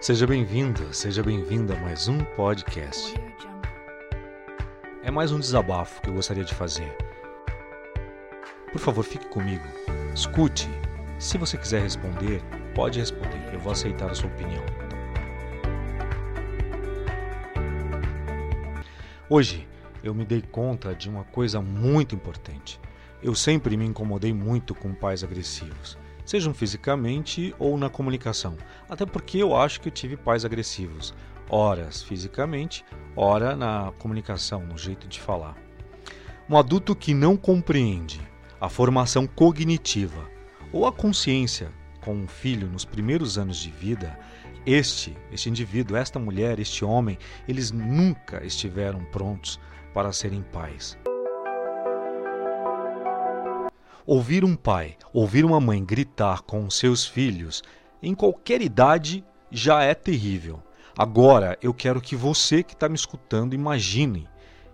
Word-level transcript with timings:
Seja 0.00 0.26
bem-vindo, 0.26 0.94
seja 0.94 1.22
bem-vinda 1.22 1.74
a 1.74 1.76
mais 1.78 2.08
um 2.08 2.24
podcast. 2.34 3.12
É 5.02 5.10
mais 5.10 5.30
um 5.30 5.38
desabafo 5.38 6.00
que 6.00 6.08
eu 6.08 6.14
gostaria 6.14 6.42
de 6.42 6.54
fazer. 6.54 6.96
Por 8.72 8.80
favor, 8.80 9.04
fique 9.04 9.28
comigo. 9.28 9.62
Escute. 10.14 10.70
Se 11.18 11.36
você 11.36 11.58
quiser 11.58 11.82
responder, 11.82 12.42
pode 12.74 12.98
responder. 12.98 13.52
Eu 13.52 13.60
vou 13.60 13.72
aceitar 13.72 14.10
a 14.10 14.14
sua 14.14 14.30
opinião. 14.30 14.64
Hoje 19.28 19.68
eu 20.02 20.14
me 20.14 20.24
dei 20.24 20.40
conta 20.40 20.94
de 20.94 21.10
uma 21.10 21.24
coisa 21.24 21.60
muito 21.60 22.14
importante. 22.14 22.80
Eu 23.22 23.34
sempre 23.34 23.76
me 23.76 23.84
incomodei 23.84 24.32
muito 24.32 24.74
com 24.74 24.94
pais 24.94 25.22
agressivos 25.22 25.98
sejam 26.30 26.54
fisicamente 26.54 27.52
ou 27.58 27.76
na 27.76 27.90
comunicação. 27.90 28.56
Até 28.88 29.04
porque 29.04 29.38
eu 29.38 29.56
acho 29.56 29.80
que 29.80 29.88
eu 29.88 29.92
tive 29.92 30.16
pais 30.16 30.44
agressivos, 30.44 31.12
horas 31.48 32.04
fisicamente, 32.04 32.84
ora 33.16 33.56
na 33.56 33.92
comunicação, 33.98 34.64
no 34.64 34.78
jeito 34.78 35.08
de 35.08 35.20
falar. 35.20 35.56
Um 36.48 36.56
adulto 36.56 36.94
que 36.94 37.12
não 37.12 37.36
compreende 37.36 38.20
a 38.60 38.68
formação 38.68 39.26
cognitiva 39.26 40.24
ou 40.72 40.86
a 40.86 40.92
consciência 40.92 41.72
com 42.00 42.14
um 42.14 42.28
filho 42.28 42.68
nos 42.68 42.84
primeiros 42.84 43.36
anos 43.36 43.56
de 43.56 43.72
vida, 43.72 44.16
este, 44.64 45.16
este 45.32 45.48
indivíduo, 45.48 45.96
esta 45.96 46.20
mulher, 46.20 46.60
este 46.60 46.84
homem, 46.84 47.18
eles 47.48 47.72
nunca 47.72 48.46
estiveram 48.46 49.04
prontos 49.06 49.58
para 49.92 50.12
serem 50.12 50.42
pais. 50.42 50.96
Ouvir 54.12 54.44
um 54.44 54.56
pai, 54.56 54.96
ouvir 55.12 55.44
uma 55.44 55.60
mãe 55.60 55.84
gritar 55.84 56.42
com 56.42 56.68
seus 56.68 57.06
filhos 57.06 57.62
em 58.02 58.12
qualquer 58.12 58.60
idade 58.60 59.24
já 59.52 59.84
é 59.84 59.94
terrível. 59.94 60.60
Agora 60.98 61.56
eu 61.62 61.72
quero 61.72 62.00
que 62.00 62.16
você 62.16 62.64
que 62.64 62.72
está 62.72 62.88
me 62.88 62.96
escutando 62.96 63.54
imagine. 63.54 64.28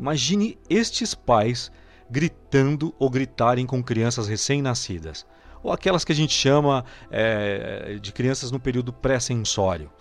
Imagine 0.00 0.58
estes 0.68 1.14
pais 1.14 1.70
gritando 2.10 2.92
ou 2.98 3.08
gritarem 3.08 3.66
com 3.66 3.80
crianças 3.84 4.26
recém-nascidas. 4.26 5.24
Ou 5.62 5.72
aquelas 5.72 6.04
que 6.04 6.10
a 6.10 6.16
gente 6.16 6.34
chama 6.34 6.84
é, 7.08 8.00
de 8.02 8.10
crianças 8.10 8.50
no 8.50 8.58
período 8.58 8.92
pré-sensório 8.92 9.92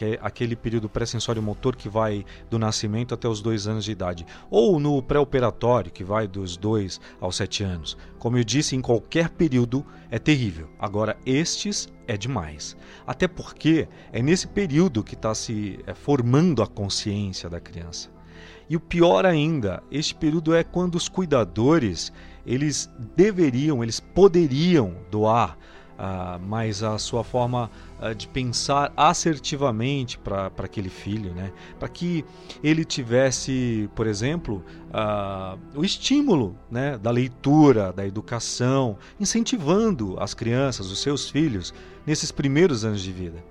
que 0.00 0.06
é 0.06 0.18
aquele 0.22 0.56
período 0.56 0.88
pré-sensório 0.88 1.42
motor 1.42 1.76
que 1.76 1.86
vai 1.86 2.24
do 2.48 2.58
nascimento 2.58 3.12
até 3.12 3.28
os 3.28 3.42
dois 3.42 3.66
anos 3.66 3.84
de 3.84 3.92
idade, 3.92 4.24
ou 4.50 4.80
no 4.80 5.02
pré-operatório, 5.02 5.92
que 5.92 6.02
vai 6.02 6.26
dos 6.26 6.56
dois 6.56 6.98
aos 7.20 7.36
sete 7.36 7.62
anos. 7.62 7.98
Como 8.18 8.38
eu 8.38 8.42
disse, 8.42 8.74
em 8.74 8.80
qualquer 8.80 9.28
período 9.28 9.84
é 10.10 10.18
terrível. 10.18 10.70
Agora, 10.78 11.18
estes 11.26 11.86
é 12.08 12.16
demais. 12.16 12.74
Até 13.06 13.28
porque 13.28 13.86
é 14.10 14.22
nesse 14.22 14.48
período 14.48 15.04
que 15.04 15.12
está 15.12 15.34
se 15.34 15.78
é, 15.86 15.92
formando 15.92 16.62
a 16.62 16.66
consciência 16.66 17.50
da 17.50 17.60
criança. 17.60 18.08
E 18.70 18.76
o 18.76 18.80
pior 18.80 19.26
ainda, 19.26 19.82
este 19.90 20.14
período 20.14 20.54
é 20.54 20.64
quando 20.64 20.94
os 20.94 21.10
cuidadores 21.10 22.10
eles 22.46 22.90
deveriam, 23.14 23.82
eles 23.82 24.00
poderiam 24.00 24.94
doar 25.10 25.58
uh, 26.00 26.40
mas 26.40 26.82
a 26.82 26.98
sua 26.98 27.22
forma 27.22 27.70
uh, 28.00 28.14
de 28.14 28.26
pensar 28.26 28.92
assertivamente 28.96 30.18
para 30.18 30.50
aquele 30.58 30.88
filho, 30.88 31.34
né? 31.34 31.52
para 31.78 31.88
que 31.88 32.24
ele 32.64 32.84
tivesse, 32.84 33.88
por 33.94 34.06
exemplo, 34.06 34.64
uh, 34.88 35.58
o 35.78 35.84
estímulo 35.84 36.56
né? 36.70 36.96
da 36.96 37.10
leitura, 37.10 37.92
da 37.92 38.06
educação, 38.06 38.96
incentivando 39.20 40.16
as 40.18 40.32
crianças, 40.32 40.90
os 40.90 41.00
seus 41.00 41.28
filhos, 41.28 41.74
nesses 42.06 42.32
primeiros 42.32 42.84
anos 42.84 43.02
de 43.02 43.12
vida. 43.12 43.44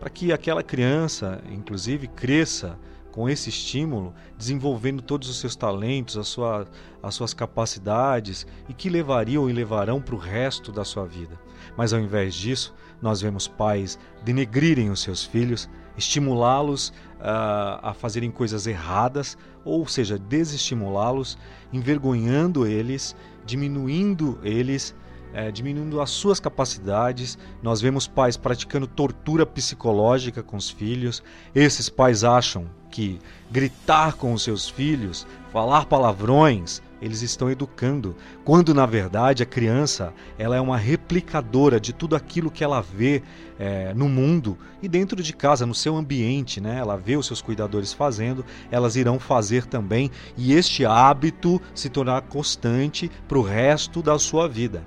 Para 0.00 0.10
que 0.10 0.32
aquela 0.32 0.62
criança, 0.62 1.40
inclusive, 1.52 2.08
cresça 2.08 2.78
com 3.12 3.28
esse 3.28 3.48
estímulo, 3.48 4.14
desenvolvendo 4.36 5.02
todos 5.02 5.28
os 5.28 5.38
seus 5.38 5.56
talentos, 5.56 6.16
a 6.16 6.24
sua, 6.24 6.66
as 7.02 7.14
suas 7.14 7.34
capacidades 7.34 8.46
e 8.68 8.72
que 8.72 8.88
levariam 8.88 9.48
e 9.48 9.52
levarão 9.52 10.00
para 10.00 10.14
o 10.14 10.18
resto 10.18 10.70
da 10.70 10.84
sua 10.84 11.06
vida. 11.06 11.38
Mas 11.76 11.92
ao 11.92 12.00
invés 12.00 12.34
disso, 12.34 12.74
nós 13.00 13.20
vemos 13.20 13.48
pais 13.48 13.98
denegrirem 14.24 14.90
os 14.90 15.00
seus 15.00 15.24
filhos, 15.24 15.68
estimulá-los 15.96 16.88
uh, 16.88 17.80
a 17.82 17.94
fazerem 17.94 18.30
coisas 18.30 18.66
erradas, 18.66 19.36
ou 19.64 19.86
seja, 19.86 20.18
desestimulá-los, 20.18 21.36
envergonhando 21.72 22.66
eles, 22.66 23.14
diminuindo 23.44 24.38
eles 24.42 24.94
é, 25.32 25.50
diminuindo 25.50 26.00
as 26.00 26.10
suas 26.10 26.40
capacidades. 26.40 27.38
Nós 27.62 27.80
vemos 27.80 28.06
pais 28.06 28.36
praticando 28.36 28.86
tortura 28.86 29.46
psicológica 29.46 30.42
com 30.42 30.56
os 30.56 30.70
filhos. 30.70 31.22
Esses 31.54 31.88
pais 31.88 32.24
acham 32.24 32.66
que 32.90 33.18
gritar 33.50 34.14
com 34.14 34.32
os 34.32 34.42
seus 34.42 34.68
filhos, 34.68 35.26
falar 35.52 35.86
palavrões, 35.86 36.82
eles 37.00 37.22
estão 37.22 37.50
educando, 37.50 38.14
quando 38.44 38.74
na 38.74 38.84
verdade 38.84 39.42
a 39.42 39.46
criança 39.46 40.12
ela 40.38 40.56
é 40.56 40.60
uma 40.60 40.76
replicadora 40.76 41.80
de 41.80 41.92
tudo 41.92 42.14
aquilo 42.14 42.50
que 42.50 42.62
ela 42.62 42.82
vê 42.82 43.22
é, 43.58 43.94
no 43.94 44.08
mundo 44.08 44.58
e 44.82 44.88
dentro 44.88 45.22
de 45.22 45.32
casa, 45.32 45.64
no 45.64 45.74
seu 45.74 45.96
ambiente, 45.96 46.60
né? 46.60 46.78
Ela 46.78 46.96
vê 46.96 47.16
os 47.16 47.26
seus 47.26 47.40
cuidadores 47.40 47.92
fazendo, 47.92 48.44
elas 48.70 48.96
irão 48.96 49.18
fazer 49.18 49.64
também 49.64 50.10
e 50.36 50.52
este 50.52 50.84
hábito 50.84 51.60
se 51.74 51.88
tornar 51.88 52.22
constante 52.22 53.10
para 53.26 53.38
o 53.38 53.42
resto 53.42 54.02
da 54.02 54.18
sua 54.18 54.46
vida 54.46 54.84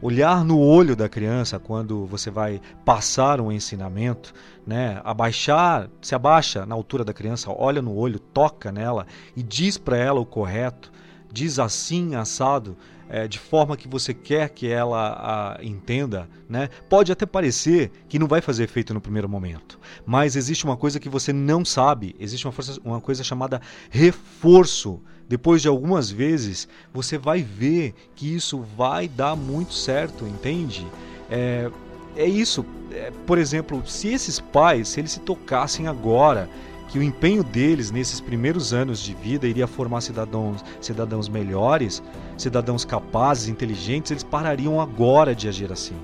olhar 0.00 0.44
no 0.44 0.58
olho 0.58 0.94
da 0.94 1.08
criança 1.08 1.58
quando 1.58 2.06
você 2.06 2.30
vai 2.30 2.60
passar 2.84 3.40
um 3.40 3.50
ensinamento, 3.50 4.32
né? 4.66 5.00
Abaixar, 5.04 5.88
se 6.00 6.14
abaixa 6.14 6.64
na 6.64 6.74
altura 6.74 7.04
da 7.04 7.12
criança, 7.12 7.50
olha 7.50 7.82
no 7.82 7.94
olho, 7.94 8.18
toca 8.18 8.70
nela 8.70 9.06
e 9.36 9.42
diz 9.42 9.76
para 9.76 9.96
ela 9.96 10.20
o 10.20 10.26
correto, 10.26 10.92
diz 11.32 11.58
assim 11.58 12.14
assado, 12.14 12.76
é, 13.08 13.26
de 13.26 13.38
forma 13.38 13.76
que 13.76 13.88
você 13.88 14.12
quer 14.12 14.50
que 14.50 14.68
ela 14.68 15.56
a, 15.58 15.64
entenda, 15.64 16.28
né? 16.48 16.68
Pode 16.88 17.10
até 17.10 17.24
parecer 17.24 17.90
que 18.08 18.18
não 18.18 18.26
vai 18.26 18.40
fazer 18.40 18.64
efeito 18.64 18.92
no 18.92 19.00
primeiro 19.00 19.28
momento, 19.28 19.78
mas 20.04 20.36
existe 20.36 20.64
uma 20.64 20.76
coisa 20.76 21.00
que 21.00 21.08
você 21.08 21.32
não 21.32 21.64
sabe, 21.64 22.14
existe 22.20 22.46
uma, 22.46 22.52
força, 22.52 22.78
uma 22.84 23.00
coisa 23.00 23.24
chamada 23.24 23.60
reforço 23.90 25.00
depois 25.28 25.60
de 25.60 25.68
algumas 25.68 26.10
vezes, 26.10 26.66
você 26.92 27.18
vai 27.18 27.42
ver 27.42 27.94
que 28.16 28.34
isso 28.34 28.64
vai 28.76 29.06
dar 29.06 29.36
muito 29.36 29.74
certo, 29.74 30.26
entende? 30.26 30.86
É, 31.30 31.70
é 32.16 32.26
isso. 32.26 32.64
É, 32.90 33.12
por 33.26 33.36
exemplo, 33.36 33.82
se 33.86 34.08
esses 34.08 34.40
pais, 34.40 34.88
se 34.88 35.00
eles 35.00 35.12
se 35.12 35.20
tocassem 35.20 35.86
agora 35.86 36.48
que 36.88 36.98
o 36.98 37.02
empenho 37.02 37.44
deles 37.44 37.90
nesses 37.90 38.18
primeiros 38.18 38.72
anos 38.72 39.00
de 39.00 39.12
vida 39.12 39.46
iria 39.46 39.66
formar 39.66 40.00
cidadãos, 40.00 40.64
cidadãos 40.80 41.28
melhores, 41.28 42.02
cidadãos 42.38 42.84
capazes, 42.86 43.48
inteligentes, 43.48 44.10
eles 44.10 44.22
parariam 44.22 44.80
agora 44.80 45.34
de 45.34 45.46
agir 45.46 45.70
assim. 45.70 45.96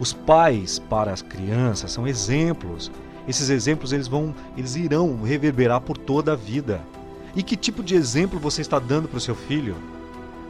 Os 0.00 0.14
pais 0.14 0.78
para 0.78 1.12
as 1.12 1.20
crianças 1.20 1.92
são 1.92 2.08
exemplos. 2.08 2.90
Esses 3.26 3.50
exemplos 3.50 3.92
eles 3.92 4.08
vão, 4.08 4.34
eles 4.56 4.76
irão 4.76 5.22
reverberar 5.22 5.82
por 5.82 5.98
toda 5.98 6.32
a 6.32 6.36
vida. 6.36 6.80
E 7.38 7.42
que 7.44 7.56
tipo 7.56 7.84
de 7.84 7.94
exemplo 7.94 8.36
você 8.40 8.60
está 8.60 8.80
dando 8.80 9.06
para 9.06 9.18
o 9.18 9.20
seu 9.20 9.36
filho? 9.36 9.76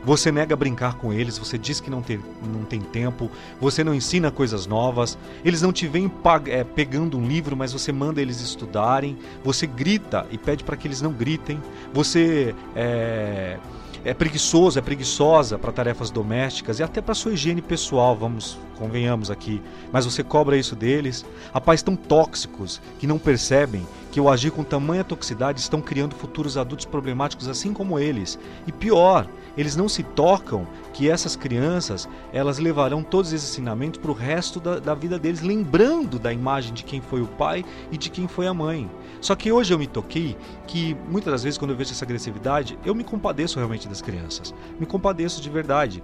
Você 0.06 0.32
nega 0.32 0.56
brincar 0.56 0.94
com 0.94 1.12
eles, 1.12 1.37
você 1.37 1.59
diz 1.59 1.81
que 1.81 1.91
não 1.91 2.00
tem, 2.00 2.19
não 2.43 2.65
tem 2.65 2.81
tempo, 2.81 3.31
você 3.60 3.84
não 3.84 3.94
ensina 3.94 4.31
coisas 4.31 4.66
novas, 4.66 5.19
eles 5.44 5.60
não 5.60 5.71
te 5.71 5.87
vêm 5.87 6.10
é, 6.47 6.65
pegando 6.65 7.19
um 7.19 7.28
livro, 7.28 7.54
mas 7.54 7.75
você 7.75 7.93
manda 7.93 8.22
eles 8.22 8.41
estudarem, 8.41 9.19
você 9.44 9.66
grita 9.66 10.26
e 10.31 10.38
pede 10.38 10.65
para 10.65 10.78
que 10.78 10.88
eles 10.88 11.03
não 11.03 11.12
gritem, 11.12 11.62
você 11.93 12.55
é, 12.75 13.58
é 14.02 14.14
preguiçoso, 14.14 14.79
é 14.79 14.82
preguiçosa 14.82 15.58
para 15.58 15.70
tarefas 15.73 16.11
domésticas 16.11 16.79
e 16.79 16.82
até 16.82 17.02
para 17.02 17.12
sua 17.12 17.34
higiene 17.34 17.61
pessoal, 17.61 18.17
vamos, 18.17 18.58
convenhamos 18.79 19.31
aqui, 19.31 19.61
mas 19.93 20.06
você 20.06 20.23
cobra 20.23 20.56
isso 20.56 20.75
deles. 20.75 21.23
Pais 21.67 21.82
tão 21.82 21.94
tóxicos 21.94 22.81
que 22.99 23.06
não 23.06 23.19
percebem 23.19 23.87
que 24.10 24.20
ao 24.20 24.28
agir 24.28 24.50
com 24.50 24.64
tamanha 24.64 25.05
toxicidade 25.05 25.60
estão 25.60 25.81
criando 25.81 26.14
futuros 26.14 26.56
adultos 26.56 26.87
problemáticos 26.87 27.49
assim 27.49 27.72
como 27.72 27.99
eles. 27.99 28.38
E 28.66 28.72
pior, 28.72 29.28
eles 29.56 29.75
não 29.75 29.88
se 29.88 30.02
tocam 30.02 30.66
que 30.93 31.10
essas 31.10 31.34
crianças 31.34 32.08
elas 32.32 32.58
levarão 32.58 33.02
todos 33.02 33.32
esses 33.32 33.50
ensinamentos 33.50 34.00
para 34.00 34.10
o 34.10 34.14
resto 34.14 34.60
da, 34.60 34.78
da 34.78 34.94
vida 34.94 35.19
deles, 35.19 35.43
lembrando 35.43 36.19
da 36.19 36.32
imagem 36.32 36.72
de 36.72 36.84
quem 36.84 37.00
foi 37.00 37.20
o 37.20 37.26
pai 37.26 37.64
e 37.90 37.99
de 37.99 38.08
quem 38.08 38.28
foi 38.28 38.46
a 38.46 38.55
mãe. 38.55 38.90
Só 39.20 39.34
que 39.34 39.50
hoje 39.50 39.75
eu 39.75 39.78
me 39.78 39.87
toquei 39.87 40.37
que 40.66 40.96
muitas 41.08 41.32
das 41.32 41.43
vezes 41.43 41.58
quando 41.58 41.72
eu 41.72 41.76
vejo 41.76 41.90
essa 41.90 42.05
agressividade, 42.05 42.78
eu 42.84 42.94
me 42.94 43.05
compadeço 43.05 43.58
realmente 43.58 43.88
das 43.88 44.00
crianças. 44.00 44.55
Me 44.78 44.87
compadeço 44.87 45.40
de 45.43 45.50
verdade. 45.50 46.02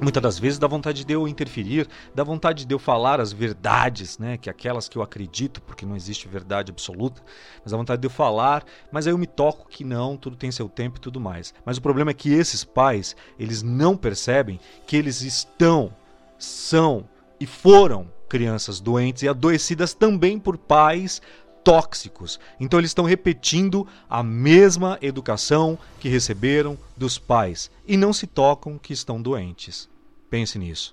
Muitas 0.00 0.22
das 0.22 0.38
vezes 0.38 0.58
dá 0.58 0.66
vontade 0.66 1.04
de 1.04 1.12
eu 1.12 1.28
interferir, 1.28 1.88
dá 2.14 2.24
vontade 2.24 2.64
de 2.64 2.74
eu 2.74 2.78
falar 2.78 3.20
as 3.20 3.32
verdades, 3.32 4.18
né, 4.18 4.36
que 4.36 4.50
aquelas 4.50 4.88
que 4.88 4.98
eu 4.98 5.02
acredito, 5.02 5.62
porque 5.62 5.86
não 5.86 5.94
existe 5.94 6.26
verdade 6.26 6.72
absoluta, 6.72 7.22
mas 7.62 7.70
dá 7.70 7.76
vontade 7.76 8.00
de 8.00 8.06
eu 8.06 8.10
falar, 8.10 8.64
mas 8.90 9.06
aí 9.06 9.12
eu 9.12 9.18
me 9.18 9.26
toco 9.26 9.68
que 9.68 9.84
não, 9.84 10.16
tudo 10.16 10.36
tem 10.36 10.50
seu 10.50 10.68
tempo 10.68 10.96
e 10.96 11.00
tudo 11.00 11.20
mais. 11.20 11.54
Mas 11.64 11.76
o 11.76 11.82
problema 11.82 12.10
é 12.10 12.14
que 12.14 12.32
esses 12.32 12.64
pais, 12.64 13.14
eles 13.38 13.62
não 13.62 13.96
percebem 13.96 14.58
que 14.86 14.96
eles 14.96 15.22
estão, 15.22 15.92
são 16.36 17.08
e 17.38 17.46
foram 17.46 18.10
crianças 18.28 18.80
doentes 18.80 19.22
e 19.22 19.28
adoecidas 19.28 19.92
também 19.92 20.38
por 20.38 20.56
pais 20.56 21.20
tóxicos. 21.64 22.38
Então 22.58 22.78
eles 22.78 22.90
estão 22.90 23.04
repetindo 23.04 23.86
a 24.08 24.22
mesma 24.22 24.98
educação 25.00 25.78
que 26.00 26.08
receberam 26.08 26.78
dos 26.96 27.18
pais 27.18 27.70
e 27.86 27.96
não 27.96 28.12
se 28.12 28.26
tocam 28.26 28.78
que 28.78 28.92
estão 28.92 29.20
doentes. 29.20 29.88
Pense 30.28 30.58
nisso. 30.58 30.92